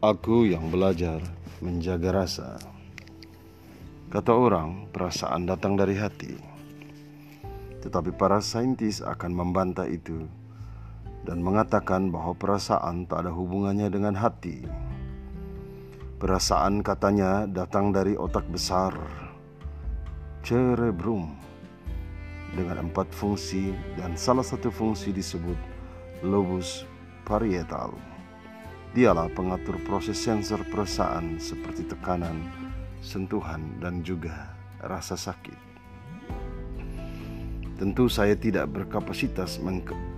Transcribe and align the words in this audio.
Aku 0.00 0.48
yang 0.48 0.72
belajar 0.72 1.20
menjaga 1.60 2.24
rasa. 2.24 2.56
Kata 4.08 4.32
orang, 4.32 4.88
perasaan 4.88 5.44
datang 5.44 5.76
dari 5.76 5.92
hati. 5.92 6.40
Tetapi 7.84 8.16
para 8.16 8.40
saintis 8.40 9.04
akan 9.04 9.28
membantah 9.36 9.84
itu 9.84 10.24
dan 11.28 11.44
mengatakan 11.44 12.08
bahwa 12.08 12.32
perasaan 12.32 13.04
tak 13.04 13.28
ada 13.28 13.32
hubungannya 13.36 13.92
dengan 13.92 14.16
hati. 14.16 14.64
Perasaan 16.16 16.80
katanya 16.80 17.44
datang 17.44 17.92
dari 17.92 18.16
otak 18.16 18.48
besar, 18.48 18.96
cerebrum, 20.40 21.28
dengan 22.56 22.88
empat 22.88 23.12
fungsi 23.12 23.76
dan 24.00 24.16
salah 24.16 24.48
satu 24.48 24.72
fungsi 24.72 25.12
disebut 25.12 25.60
lobus 26.24 26.88
parietal. 27.28 27.92
Dialah 28.90 29.30
pengatur 29.30 29.78
proses 29.86 30.18
sensor 30.18 30.66
perasaan 30.66 31.38
seperti 31.38 31.86
tekanan, 31.86 32.42
sentuhan, 32.98 33.62
dan 33.78 34.02
juga 34.02 34.50
rasa 34.82 35.14
sakit. 35.14 35.54
Tentu 37.78 38.10
saya 38.10 38.34
tidak 38.34 38.66
berkapasitas 38.74 39.62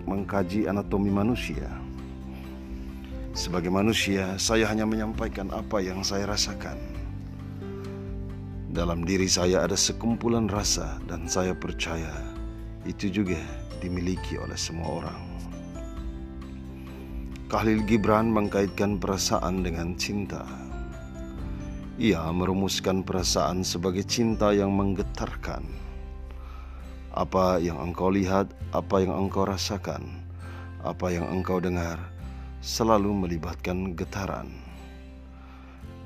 mengkaji 0.08 0.66
anatomi 0.66 1.12
manusia. 1.12 1.68
Sebagai 3.36 3.68
manusia, 3.68 4.40
saya 4.40 4.64
hanya 4.72 4.88
menyampaikan 4.88 5.52
apa 5.52 5.84
yang 5.84 6.00
saya 6.00 6.32
rasakan. 6.32 6.80
Dalam 8.72 9.04
diri 9.04 9.28
saya 9.28 9.68
ada 9.68 9.76
sekumpulan 9.76 10.48
rasa 10.48 10.96
dan 11.04 11.28
saya 11.28 11.52
percaya 11.52 12.08
itu 12.88 13.12
juga 13.12 13.38
dimiliki 13.84 14.40
oleh 14.40 14.56
semua 14.56 15.04
orang. 15.04 15.31
Khalil 17.52 17.84
Gibran 17.84 18.32
mengkaitkan 18.32 18.96
perasaan 18.96 19.60
dengan 19.60 19.92
cinta. 20.00 20.40
Ia 22.00 22.32
merumuskan 22.32 23.04
perasaan 23.04 23.60
sebagai 23.60 24.08
cinta 24.08 24.56
yang 24.56 24.72
menggetarkan. 24.72 25.60
Apa 27.12 27.60
yang 27.60 27.76
engkau 27.76 28.08
lihat, 28.08 28.48
apa 28.72 29.04
yang 29.04 29.12
engkau 29.28 29.44
rasakan, 29.44 30.24
apa 30.80 31.12
yang 31.12 31.28
engkau 31.28 31.60
dengar, 31.60 32.00
selalu 32.64 33.12
melibatkan 33.12 33.92
getaran. 34.00 34.48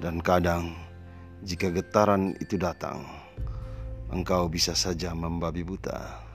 Dan 0.03 0.19
kadang, 0.19 0.75
jika 1.47 1.71
getaran 1.71 2.35
itu 2.43 2.59
datang, 2.59 3.07
engkau 4.11 4.51
bisa 4.51 4.75
saja 4.75 5.15
membabi 5.15 5.63
buta. 5.63 6.27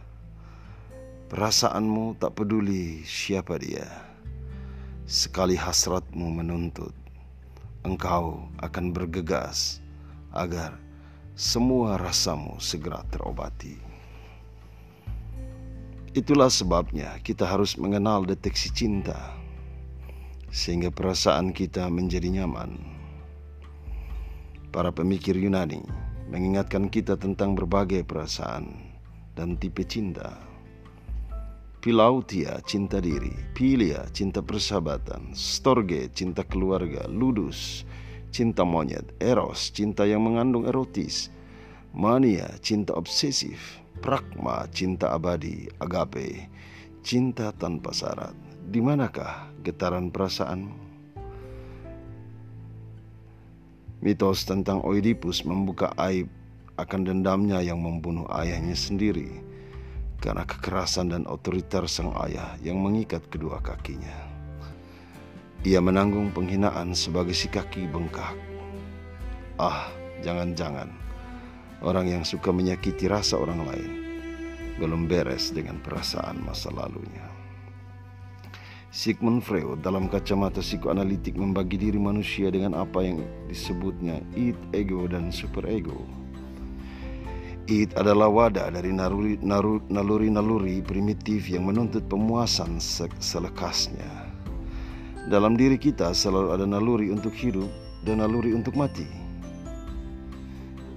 Perasaanmu 1.28 2.16
tak 2.16 2.32
peduli 2.40 3.04
siapa 3.04 3.60
dia 3.60 4.11
sekali 5.12 5.60
hasratmu 5.60 6.40
menuntut, 6.40 6.96
engkau 7.84 8.48
akan 8.64 8.96
bergegas 8.96 9.84
agar 10.32 10.80
semua 11.36 12.00
rasamu 12.00 12.56
segera 12.64 13.04
terobati. 13.12 13.76
Itulah 16.16 16.48
sebabnya 16.48 17.20
kita 17.28 17.44
harus 17.44 17.76
mengenal 17.76 18.24
deteksi 18.24 18.72
cinta, 18.72 19.36
sehingga 20.48 20.88
perasaan 20.88 21.52
kita 21.52 21.92
menjadi 21.92 22.32
nyaman. 22.32 22.80
Para 24.72 24.96
pemikir 24.96 25.36
Yunani 25.36 25.84
mengingatkan 26.32 26.88
kita 26.88 27.20
tentang 27.20 27.60
berbagai 27.60 28.08
perasaan 28.08 28.96
dan 29.36 29.60
tipe 29.60 29.84
cinta. 29.84 30.51
Pilautia 31.82 32.62
cinta 32.62 33.02
diri, 33.02 33.34
Pilia 33.58 34.06
cinta 34.14 34.38
persahabatan, 34.46 35.34
Storge 35.34 36.14
cinta 36.14 36.46
keluarga, 36.46 37.10
Ludus 37.10 37.90
cinta 38.30 38.62
monyet, 38.62 39.18
Eros 39.18 39.74
cinta 39.74 40.06
yang 40.06 40.22
mengandung 40.22 40.70
erotis, 40.70 41.34
Mania 41.90 42.46
cinta 42.62 42.94
obsesif, 42.94 43.82
Pragma 43.98 44.70
cinta 44.70 45.10
abadi, 45.10 45.74
Agape 45.82 46.54
cinta 47.02 47.50
tanpa 47.50 47.90
syarat. 47.98 48.38
Di 48.62 48.78
manakah 48.78 49.50
getaran 49.66 50.14
perasaanmu? 50.14 50.78
Mitos 54.06 54.46
tentang 54.46 54.86
Oedipus 54.86 55.42
membuka 55.50 55.98
aib 55.98 56.30
akan 56.78 57.10
dendamnya 57.10 57.58
yang 57.66 57.82
membunuh 57.82 58.30
ayahnya 58.38 58.78
sendiri 58.78 59.50
karena 60.22 60.46
kekerasan 60.46 61.10
dan 61.10 61.24
otoriter 61.26 61.90
sang 61.90 62.14
ayah 62.22 62.54
yang 62.62 62.78
mengikat 62.78 63.26
kedua 63.28 63.58
kakinya. 63.60 64.30
Ia 65.66 65.82
menanggung 65.82 66.30
penghinaan 66.30 66.94
sebagai 66.94 67.34
si 67.34 67.50
kaki 67.50 67.90
bengkak. 67.90 68.38
Ah, 69.58 69.90
jangan-jangan 70.22 70.90
orang 71.82 72.06
yang 72.06 72.24
suka 72.24 72.54
menyakiti 72.54 73.10
rasa 73.10 73.42
orang 73.42 73.66
lain 73.66 73.92
belum 74.78 75.06
beres 75.06 75.54
dengan 75.54 75.78
perasaan 75.82 76.42
masa 76.42 76.74
lalunya. 76.74 77.30
Sigmund 78.92 79.40
Freud 79.46 79.80
dalam 79.80 80.12
kacamata 80.12 80.60
psikoanalitik 80.60 81.40
membagi 81.40 81.80
diri 81.80 81.96
manusia 81.96 82.52
dengan 82.52 82.76
apa 82.76 83.00
yang 83.00 83.24
disebutnya 83.48 84.20
id, 84.36 84.58
ego, 84.76 85.08
dan 85.08 85.32
superego. 85.32 86.21
Id 87.70 87.94
adalah 87.94 88.26
wadah 88.26 88.74
dari 88.74 88.90
naluri-naluri 88.90 90.82
primitif 90.82 91.46
yang 91.46 91.70
menuntut 91.70 92.02
pemuasan 92.10 92.82
selekasnya. 93.22 94.34
Dalam 95.30 95.54
diri 95.54 95.78
kita 95.78 96.10
selalu 96.10 96.58
ada 96.58 96.66
naluri 96.66 97.14
untuk 97.14 97.30
hidup 97.38 97.70
dan 98.02 98.26
naluri 98.26 98.58
untuk 98.58 98.74
mati. 98.74 99.06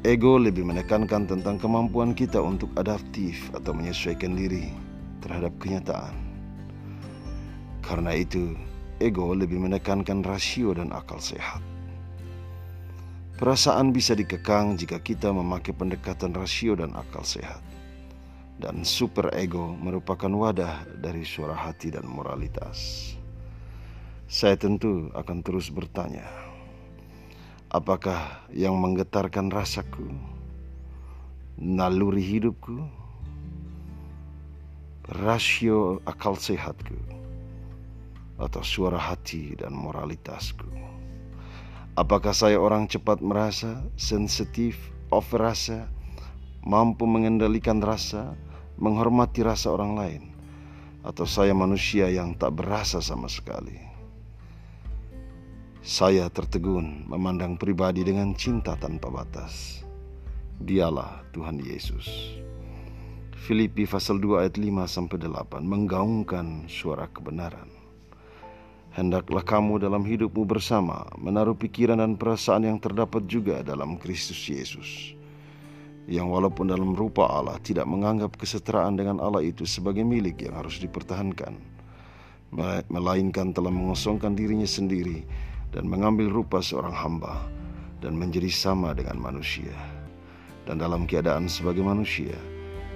Ego 0.04 0.40
lebih 0.40 0.64
menekankan 0.64 1.28
tentang 1.28 1.60
kemampuan 1.60 2.16
kita 2.16 2.40
untuk 2.40 2.72
adaptif 2.80 3.52
atau 3.52 3.76
menyesuaikan 3.76 4.32
diri 4.32 4.72
terhadap 5.20 5.52
kenyataan. 5.60 6.16
Karena 7.84 8.16
itu, 8.16 8.56
ego 9.04 9.36
lebih 9.36 9.60
menekankan 9.60 10.24
rasio 10.24 10.72
dan 10.72 10.92
akal 10.96 11.20
sehat. 11.20 11.60
Perasaan 13.34 13.90
bisa 13.90 14.14
dikekang 14.14 14.78
jika 14.78 15.02
kita 15.02 15.34
memakai 15.34 15.74
pendekatan 15.74 16.30
rasio 16.38 16.78
dan 16.78 16.94
akal 16.94 17.26
sehat. 17.26 17.58
Dan 18.62 18.86
super 18.86 19.34
ego 19.34 19.74
merupakan 19.74 20.30
wadah 20.30 20.86
dari 21.02 21.26
suara 21.26 21.58
hati 21.58 21.90
dan 21.90 22.06
moralitas. 22.06 23.10
Saya 24.30 24.54
tentu 24.54 25.10
akan 25.18 25.42
terus 25.42 25.66
bertanya, 25.66 26.30
apakah 27.74 28.46
yang 28.54 28.78
menggetarkan 28.78 29.50
rasaku, 29.50 30.14
naluri 31.58 32.22
hidupku, 32.22 32.86
rasio 35.10 35.98
akal 36.06 36.38
sehatku, 36.38 36.94
atau 38.38 38.62
suara 38.62 39.02
hati 39.02 39.58
dan 39.58 39.74
moralitasku? 39.74 40.70
Apakah 41.94 42.34
saya 42.34 42.58
orang 42.58 42.90
cepat 42.90 43.22
merasa, 43.22 43.78
sensitif, 43.94 44.74
over 45.14 45.38
rasa, 45.38 45.86
mampu 46.66 47.06
mengendalikan 47.06 47.78
rasa, 47.78 48.34
menghormati 48.82 49.46
rasa 49.46 49.70
orang 49.70 49.94
lain, 49.94 50.22
atau 51.06 51.22
saya 51.22 51.54
manusia 51.54 52.10
yang 52.10 52.34
tak 52.34 52.58
berasa 52.58 52.98
sama 52.98 53.30
sekali? 53.30 53.78
Saya 55.86 56.26
tertegun 56.34 57.06
memandang 57.06 57.54
pribadi 57.54 58.02
dengan 58.02 58.34
cinta 58.34 58.74
tanpa 58.74 59.14
batas. 59.14 59.86
Dialah 60.58 61.22
Tuhan 61.30 61.62
Yesus. 61.62 62.10
Filipi 63.38 63.86
pasal 63.86 64.18
2 64.18 64.42
ayat 64.42 64.58
5 64.58 64.66
sampai 64.90 65.30
8 65.30 65.62
menggaungkan 65.62 66.66
suara 66.66 67.06
kebenaran. 67.06 67.83
Hendaklah 68.94 69.42
kamu 69.42 69.82
dalam 69.82 70.06
hidupmu 70.06 70.46
bersama 70.46 71.10
menaruh 71.18 71.58
pikiran 71.58 71.98
dan 71.98 72.14
perasaan 72.14 72.62
yang 72.62 72.78
terdapat 72.78 73.26
juga 73.26 73.58
dalam 73.66 73.98
Kristus 73.98 74.38
Yesus. 74.46 75.18
Yang 76.06 76.30
walaupun 76.30 76.70
dalam 76.70 76.94
rupa 76.94 77.26
Allah 77.26 77.58
tidak 77.58 77.90
menganggap 77.90 78.38
kesetaraan 78.38 78.94
dengan 78.94 79.18
Allah 79.18 79.42
itu 79.42 79.66
sebagai 79.66 80.06
milik 80.06 80.46
yang 80.46 80.54
harus 80.54 80.78
dipertahankan. 80.78 81.58
Melainkan 82.86 83.50
telah 83.50 83.74
mengosongkan 83.74 84.38
dirinya 84.38 84.68
sendiri 84.68 85.26
dan 85.74 85.90
mengambil 85.90 86.30
rupa 86.30 86.62
seorang 86.62 86.94
hamba 86.94 87.50
dan 87.98 88.14
menjadi 88.14 88.46
sama 88.46 88.94
dengan 88.94 89.18
manusia. 89.18 89.74
Dan 90.70 90.78
dalam 90.78 91.10
keadaan 91.10 91.50
sebagai 91.50 91.82
manusia, 91.82 92.38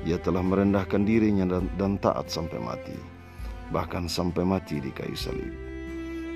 ia 0.06 0.15
telah 0.23 0.47
merendahkan 0.47 1.03
dirinya 1.03 1.59
dan, 1.59 1.67
dan 1.75 1.99
taat 1.99 2.31
sampai 2.31 2.62
mati, 2.62 2.95
bahkan 3.75 4.06
sampai 4.06 4.47
mati 4.47 4.79
di 4.79 4.95
kayu 4.95 5.19
salib. 5.19 5.68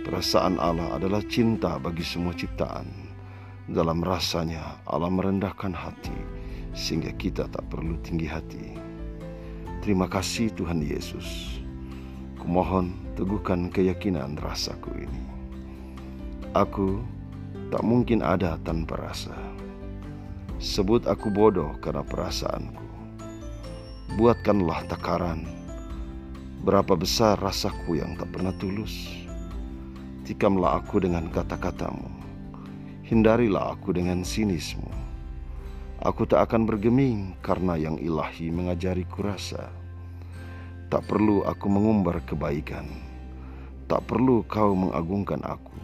Perasaan 0.03 0.59
Allah 0.59 0.99
adalah 0.99 1.23
cinta 1.31 1.79
bagi 1.79 2.03
semua 2.03 2.35
ciptaan. 2.35 2.91
Dalam 3.71 4.03
rasanya 4.03 4.83
Allah 4.83 5.07
merendahkan 5.07 5.71
hati 5.71 6.19
sehingga 6.75 7.15
kita 7.15 7.47
tak 7.47 7.63
perlu 7.71 7.95
tinggi 8.03 8.27
hati. 8.27 8.75
Terima 9.79 10.11
kasih 10.11 10.51
Tuhan 10.59 10.83
Yesus. 10.83 11.63
Kumohon 12.35 13.15
teguhkan 13.15 13.71
keyakinan 13.71 14.35
rasaku 14.43 15.07
ini. 15.07 15.23
Aku 16.51 16.99
tak 17.71 17.87
mungkin 17.87 18.27
ada 18.27 18.59
tanpa 18.67 18.99
rasa. 18.99 19.39
Sebut 20.59 21.07
aku 21.07 21.31
bodoh 21.31 21.79
karena 21.79 22.03
perasaanku. 22.03 22.87
Buatkanlah 24.19 24.83
takaran. 24.91 25.47
Berapa 26.67 26.99
besar 26.99 27.39
rasaku 27.39 28.03
yang 28.03 28.19
tak 28.19 28.35
pernah 28.35 28.51
tulus. 28.59 29.22
Tikamlah 30.23 30.79
aku 30.79 31.03
dengan 31.03 31.27
kata-katamu. 31.27 32.07
Hindarilah 33.03 33.75
aku 33.75 33.91
dengan 33.91 34.23
sinismu. 34.23 34.87
Aku 35.99 36.23
tak 36.31 36.47
akan 36.47 36.63
bergeming 36.63 37.35
karena 37.43 37.75
yang 37.75 37.99
ilahi 37.99 38.55
mengajari 38.55 39.03
rasa. 39.19 39.67
Tak 40.87 41.11
perlu 41.11 41.43
aku 41.43 41.67
mengumbar 41.67 42.23
kebaikan. 42.23 42.87
Tak 43.91 44.07
perlu 44.07 44.47
kau 44.47 44.79
mengagungkan 44.79 45.43
aku. 45.43 45.75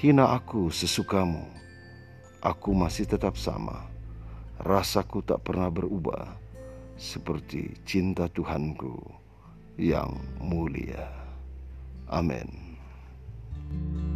Hina 0.00 0.32
aku 0.32 0.72
sesukamu. 0.72 1.44
Aku 2.40 2.72
masih 2.72 3.04
tetap 3.04 3.36
sama. 3.36 3.84
Rasaku 4.64 5.20
tak 5.20 5.44
pernah 5.44 5.68
berubah 5.68 6.40
seperti 6.96 7.76
cinta 7.84 8.32
Tuhanku 8.32 8.96
yang 9.76 10.16
mulia. 10.40 11.08
Amin. 12.08 12.71
thank 13.72 13.94
you 13.96 14.11